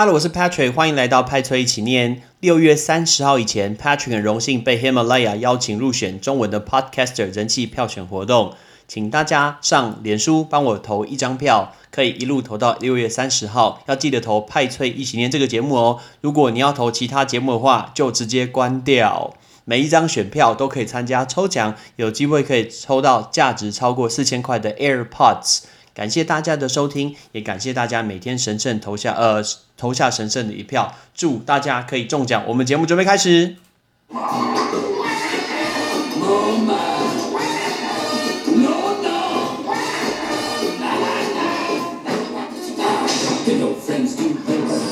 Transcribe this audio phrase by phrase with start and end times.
[0.00, 2.22] Hello，我是 Patrick，欢迎来到派崔一起念。
[2.40, 8.54] 六月三十号以前，Patrick 很荣幸被 Himalaya 邀请入选中文的 Podcaster 人气票选活动，
[8.88, 16.00] 请大家上脸书帮我投一张票，可以一路投到六月三十号，要记得投派崔一起念这个节目哦。
[16.22, 19.34] 如果你要投其他节目的话，就直接关掉。
[19.66, 25.64] 每一张选票都可以参加抽奖，有机会可以抽到价值超过四千块的 AirPods。
[25.92, 29.42] 感谢大家的收听，也感谢大家每天神圣投下呃
[29.76, 32.42] 投下神圣的一票，祝大家可以中奖。
[32.46, 33.56] 我们节目准备开始。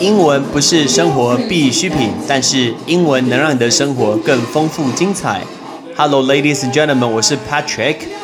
[0.00, 5.42] 英文不是生活必需品，但是英文能让你的生活更丰富精彩。
[5.96, 8.17] Hello, ladies and gentlemen，我是 Patrick。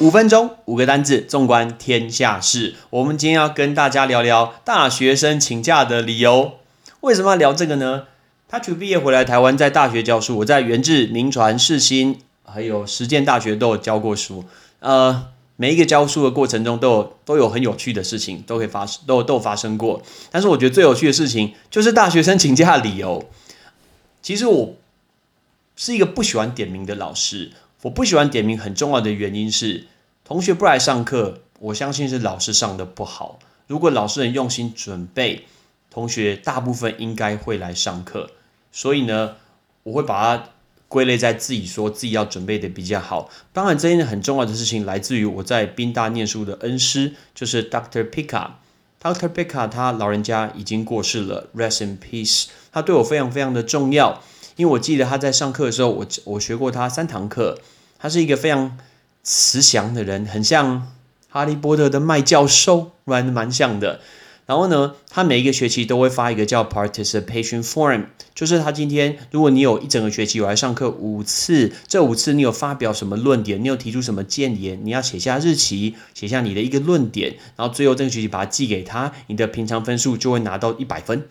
[0.00, 2.76] 五分钟，五个单字，纵观天下事。
[2.90, 6.52] 我们今天要跟大家聊聊大学生请假的理由。
[7.00, 8.04] 为什么要聊这个呢
[8.48, 10.38] ？Patrick 毕业回来台湾，在大学教书。
[10.38, 14.44] 我在元智、民传、世新，还有实践大学都有教过书。
[14.80, 15.28] 呃。
[15.60, 20.00] 每一个教书的过程中，都有都有很有趣的事情，都会发生，都都发生过。
[20.30, 23.28] 但是我觉得最有趣的事情，就是大学生请假的理由。
[24.22, 24.76] 其实我
[25.74, 27.50] 是一个不喜欢点名的老师。
[27.82, 29.86] 我不喜欢点名，很重要的原因是，
[30.24, 33.38] 同学不来上课，我相信是老师上的不好。
[33.66, 35.44] 如果老师很用心准备，
[35.90, 38.30] 同学大部分应该会来上课。
[38.72, 39.36] 所以呢，
[39.82, 40.44] 我会把它。
[40.90, 43.28] 归类在自己说自己要准备的比较好。
[43.52, 48.08] 当然，这件很重要的事情来自于我在宾大念书的恩师，就是 Dr.
[48.08, 48.52] Pika。
[49.02, 49.28] Dr.
[49.28, 52.46] Pika 他老人家已经过世了，Rest in peace。
[52.72, 54.22] 他对我非常非常的重要，
[54.58, 57.58] 因为我记得他在上课的时候，我我学过他三堂课。
[58.00, 58.76] 他是一个非常
[59.22, 60.92] 慈祥的人，很像
[61.28, 64.00] 哈利波特的麦教授，蛮蛮像的。
[64.46, 81.24] 然后呢，他每一个学期都会发一个叫 participation form，就是他今天如果你有一整个学期有来上课五次，这五次你有发表什么论点，你有提出什么建言，你要写下日期，写下你的一个论点，然后最后这个学期把它寄给他，你的平常分数就会拿到一百分。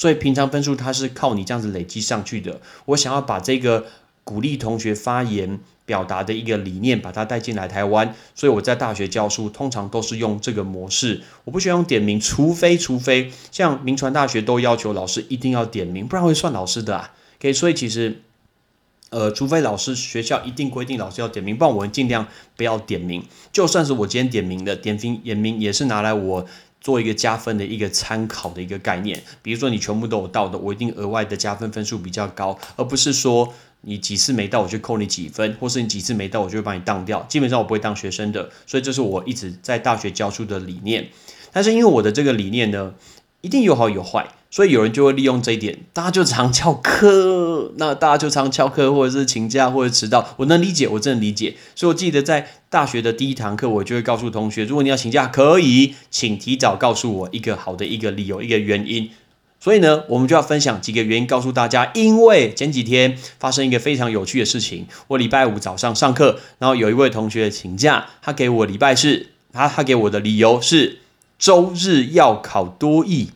[0.00, 2.62] 所以平常分数它是靠你这样子累积上去的。
[2.86, 3.84] 我想要把这个
[4.24, 5.60] 鼓励同学发言。
[5.90, 11.20] 表达的一个理念，把它带进来台湾，所以我在大学教书，通常都是用这个模式。
[11.42, 17.12] 我不喜欢用点名，除非除非像民传大学都要求老师一定要点名，不然会算老师的啊。
[17.40, 18.22] OK，所以其实，
[19.08, 23.24] 呃，除非老师学校一定规定老师要点名，不然我们尽量不要点名。
[23.50, 26.46] 就算是我今天点名的，点名点名也是拿来我
[26.80, 29.22] 做一个加分的一个参考的一个概念。
[29.42, 33.52] 比如说你全部都有到的，我一定额外的加分分数比较高，而不是说。
[33.82, 37.22] 你几次没到，我就扣你几分；或是你几次没到，我就会把你当掉。
[37.30, 41.08] 基本上我不会当学生的，所以这是我一直在大学教书的理念。
[41.50, 42.92] 但是因为我的这个理念呢，
[43.40, 50.34] 一定有好有坏，所以有人就会利用这一点，大家就常翘课，那大家就常翘课，或者是请假，或者迟到。
[50.38, 51.54] 我能理解，我真的理解。
[51.76, 59.10] 所以我记得在大学的第一堂课，我就会告诉同学：如果你要请假，可以，请提早告诉我一个好的一个理由，一个原因。
[59.60, 61.92] 所以呢，我们就要分享几个原因告诉大家。
[61.94, 70.98] 因为前几天发生一个非常有趣的事情，我礼拜五早上上课，然后有一位同学请假，他给我礼拜四，他他给我的理由是
[71.38, 73.30] 周日要考多艺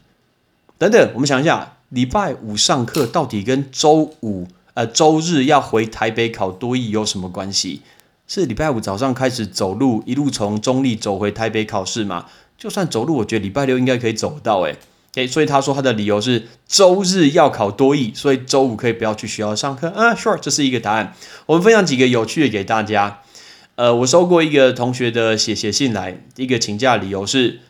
[0.79, 1.11] 等等。
[1.15, 7.83] 我们想一下，礼拜五上课到底跟周五呃周日要回台北考多艺有什么关系？
[8.27, 12.27] 是礼拜五早上开始走路，一路从中立走回台北考试吗？
[12.57, 14.77] 就算走路，我觉得礼拜六应该可以走到诶。
[15.15, 20.15] 诶所以他说他的理由是周日要考多艺，所以周五可以不要去学校上课啊。
[20.15, 21.15] Sure，这是一个答案。
[21.47, 23.21] 我们分享几个有趣的给大家。
[23.77, 27.61] 呃，我收过一个同学的写写信来，一个请假理由是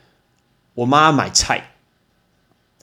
[0.74, 1.73] 我妈买菜。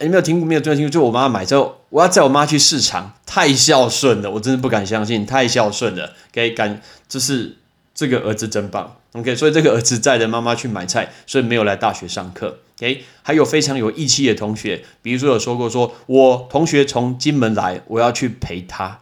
[0.01, 0.89] 你没有听过没有听清楚？
[0.89, 6.13] 就我妈买之后，我要载我妈去市场，太孝顺了，我真的不敢相信，太孝顺了。
[6.31, 7.57] OK，感就是
[7.93, 8.97] 这个儿子真棒。
[9.13, 12.59] OK，所以这个儿子载着妈妈去买菜，所以没有来大学上课。
[12.77, 18.99] OK，还有非常有义气的同学，比如说有说过，说我同学从金门来，我要去陪他。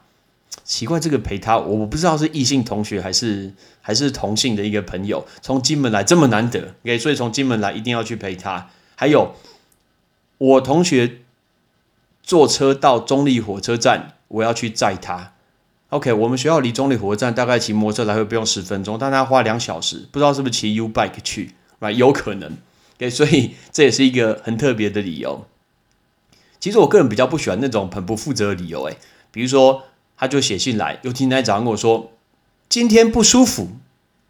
[0.64, 3.52] 奇怪，这个陪他，我不知道是异性同学还是
[3.82, 6.60] 还是同性的一个朋友，从金门来这么难得。
[6.84, 8.68] OK，所以从金门来一定要去陪他。
[8.96, 9.34] 还有
[10.40, 11.20] 我同学
[12.24, 15.34] 坐车到中立火车站，我要去载他。
[15.90, 22.58] OK，我们学校离中立火车站大概骑摩托车来回不用十分钟，但他花两小时，不知道是不是骑 U bike 去啊有可能
[22.98, 25.46] ，OK，所以这也是一个很特别的理由。
[26.60, 28.98] 其实我个人比较不喜欢那种很不负责的理由，诶，
[29.32, 29.84] 比如说
[30.16, 32.12] 他就写信来，有天早上跟我说
[32.70, 33.70] 今天不舒服，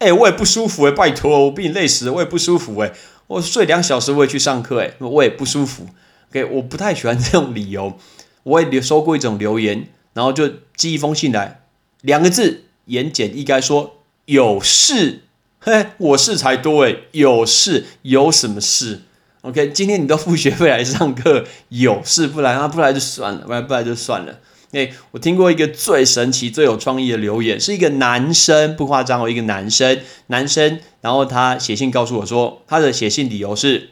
[0.00, 2.92] 哎，我也不舒服，哎，拜托，我比你累死了，我也不舒服，哎，
[3.28, 5.86] 我睡两小时我也去上课，哎，我也不舒服。
[6.30, 7.96] OK，我不太喜欢这种理由。
[8.42, 11.60] 我也收过一种留言，然后就寄一封信来，
[12.00, 15.24] 两个字，言简意赅，说有事。
[15.58, 19.02] 嘿，我事才多诶，有事有什么事
[19.42, 22.66] ？OK，今天你都付学费来上课，有事不来啊？
[22.66, 24.38] 不来就算了，不来不来就算了。
[24.72, 33.90] 诶，我听过一个最神奇、最有创意的留言，是一个男生，不夸张哦，一个男生，男生，然后他写信告诉我说，他的写信理由是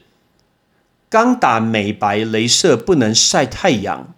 [1.08, 4.14] 刚打美白镭射不能晒太阳。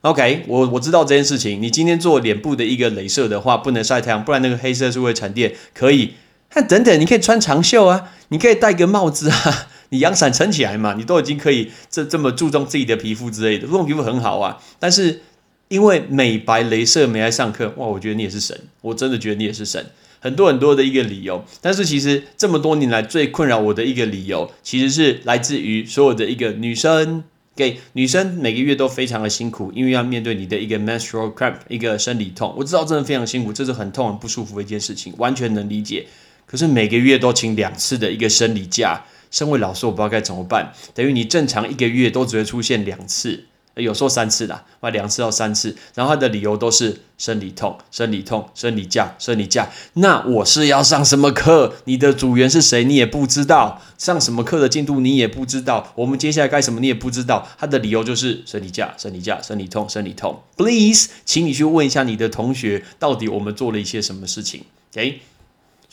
[0.00, 6.14] OK，我我知道这件事情，你今天做脸部的一个镭射的话，不能晒太阳，不然那个黑色素会沉淀，可以。
[6.54, 14.58] 那等等，你可以穿长袖啊，你可以戴个帽子啊， 你阳伞撑起来嘛，你都已经可以这这么注重自己的皮肤之类的，这种皮肤很好啊。
[14.78, 15.22] 但是
[15.68, 19.86] 因为美白镭射没来上课，哇，我觉得你也是神，我真的觉得你也是神。
[20.20, 27.24] 很多很多的一个理由，但是其实这么多年来最困扰我的一个理由，其实是来自于所有的一个女生，
[27.54, 32.54] 给女生每个月都非常的辛苦，因为要面对你的一个 menstrual cramp，一个生理痛。
[32.56, 36.06] 我知道真的非常辛苦，这是很痛很不舒服的一件事情，完全能理解。
[36.46, 40.72] 可是每个月都请两次的一个生理假，身为老师我不知道该怎么办。
[40.94, 43.44] 等于你正常一个月都只会出现两次，
[43.76, 45.76] 有时候三次啦，哇，两次到三次。
[45.94, 49.68] 然后他的理由都是生理痛、生理痛、生理假、生理假。
[49.94, 51.74] 那我是要上什么课？
[51.84, 52.84] 你的组员是谁？
[52.84, 53.82] 你也不知道。
[53.98, 55.92] 上什么课的进度你也不知道。
[55.94, 57.48] 我们接下来该什么你也不知道。
[57.58, 60.42] 他的理由就是生理假、生理假、生理痛、生理痛。
[60.56, 65.20] Please，请你去问一下你的同学，到底我们做了一些什么事情？OK。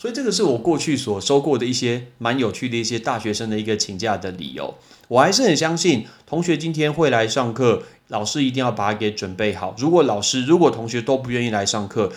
[0.02, 4.74] 所以这个是我过去所收过的一些蛮有趣的一些大学生的一个请假的理由。
[5.06, 9.76] 我还是很相信同学今天会来上课，老师一定要把它给准备好。
[9.78, 12.12] 如果老师如果同学都不愿意来上课，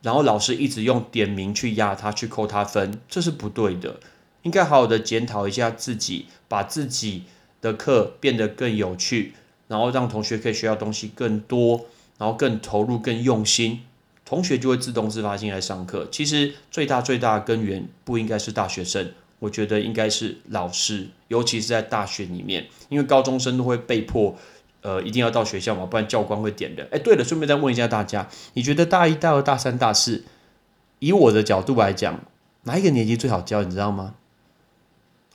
[0.00, 4.00] 然后老师一直用点名去压他去扣他分，这是不对的。
[4.40, 7.24] 应该好好的检讨一下自己，把自己
[7.60, 9.34] 的课变得更有趣，
[9.68, 11.84] 然后让同学可以学到东西更多，
[12.16, 13.82] 然后更投入、更用心。
[14.34, 16.08] 同学就会自动自发性来上课。
[16.10, 24.34] 其实最大最大的根源不应该是大学生，我觉得应该是老师，尤其是在大学里面，因为高中生都会被迫，
[24.82, 26.88] 呃，一定要到学校嘛，不然教官会点的。
[26.90, 30.24] 哎，对了，顺便再问一下大家，你觉得大一、大二、大三、大四，
[30.98, 32.20] 以我的角度来讲，
[32.64, 33.62] 哪一个年级最好教？
[33.62, 34.14] 你知道吗？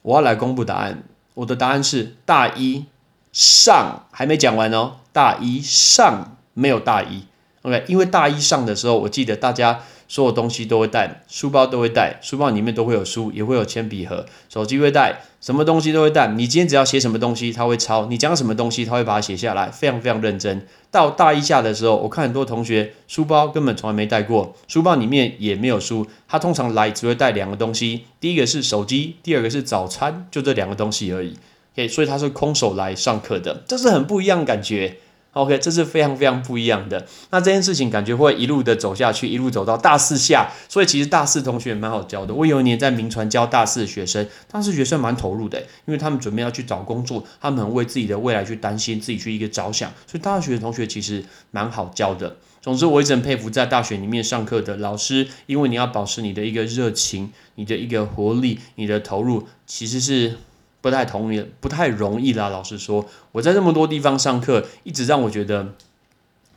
[0.02, 1.04] 我要来公布答案，
[1.36, 2.88] 我的答案是大一
[3.32, 7.29] 上，还没讲完哦，大一上没有大一。
[7.64, 16.28] OK，因为大一上的时候，我记得大家所有东西都会带，书包都会带，书包里面都会有书，也会有铅笔盒，手机会带，什么东西都会带。
[16.30, 20.66] 你今天只要写什么东西，他会抄；你讲什么东西，他会把它写下来，非常非常认真。
[20.90, 31.38] 到大一下的时候，我看很多同学书包根本从来没带过，书包里面也没有书，他通常来只会带两个东西，第一个是手机，第二个是早餐，就这两个东西而已。
[31.76, 34.98] OK，所以他是空手来上课的，这是很不一样的感觉。
[35.34, 37.06] OK，这是非常非常不一样的。
[37.30, 40.50] 那这件事情感觉会一路的走下去，一路走到大四下。
[40.68, 42.34] 所以其实大四同学也蛮好教的。
[42.34, 49.92] 我有一年在名传教大四的学生，大四学生蛮投入的，因为他们准备要去找工作，他们很为自己的未来去担心，自己去一个着想。
[50.08, 52.38] 所以大学的同学其实蛮好教的。
[52.60, 60.38] 总之，我一直很佩服在大学里面上课的老师，因为你要保持你的一个热情、你的一个活力、你的投入，其实是。
[60.82, 62.50] 不太同意，不太容易啦。
[62.50, 65.74] 老实说，我在这么多地方上课，一直让我觉得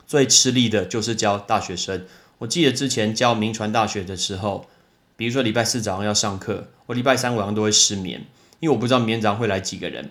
[0.07, 2.05] 最吃力的就是教大学生。
[2.39, 4.65] 我记得之前教名传大学的时候，
[5.15, 8.25] 比如说礼拜四早上要上课，我礼拜三晚上都会失眠，
[8.59, 10.09] 因为我不知道明天早上会来几个人。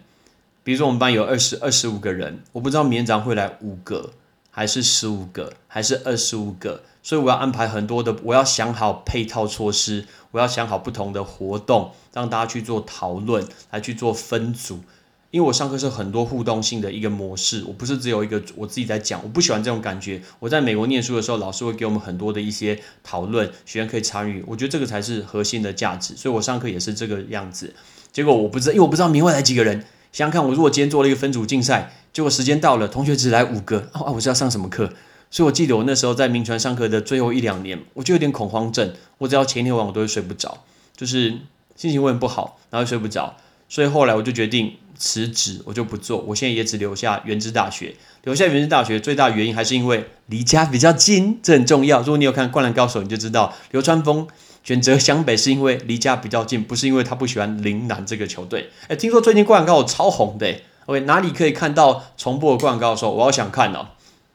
[0.64, 4.12] 比如说我们班有二十二十五个人，我不知道明天早上会来五个，
[4.50, 6.82] 还是十五个，还是二十五个。
[7.02, 14.80] 所以我要安排很多的，我要想好配套措施，我要想好不同的活动，让大家去做讨论，来去做分组。
[15.32, 20.20] 因为我上课是很多互动性的一个模式，我不是只有一个我自己在讲，我不喜欢这种感觉。
[20.38, 26.14] 我在美国念书的时候，老师会给我们很多的一些讨论，学员可以参与，我觉得这个才是核心的价值。
[26.14, 27.74] 所以我上课也是这个样子。
[28.12, 29.80] 结果我不知道，因为我不知道明会来几个人。
[30.12, 34.92] 想想看，我如果今天做了一个分组竞赛，结果时间到了，同学只来五个，啊，我是要上什么课？
[35.32, 38.92] 所以，我记得我那时候在名传上课的最后一两年，我就有点恐慌症。
[39.16, 40.58] 我只要前一天晚我都会睡不着，
[40.94, 41.30] 就是
[41.74, 43.34] 心情会很不好，然后睡不着。
[43.66, 46.18] 所以后来我就决定辞职，我就不做。
[46.18, 47.96] 我现在也只留下原知大学。
[48.24, 52.00] 留下原知大学最大原因还是因为离家比较近，这很重要。
[52.00, 54.28] 如果你有看《灌篮高手》，你就知道流川枫
[54.62, 58.68] 选择湘北是因为离家比较近，不是因为他不喜欢陵南这个球队。
[58.88, 63.08] 哎，听说最近《灌篮高手》超红的，OK，哪里可以看到重播《灌篮高手》？
[63.10, 63.88] 我好想看哦。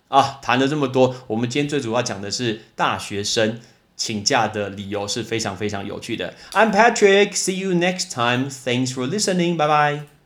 [0.10, 3.60] 啊，谈了这么多，我们今天最主要讲的是大学生
[3.96, 6.34] 请假的理由是非常非常有趣的。
[6.54, 8.50] I'm Patrick, see you next time.
[8.50, 9.58] Thanks for listening.
[9.58, 10.17] Bye bye.